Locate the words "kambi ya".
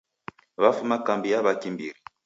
1.05-1.43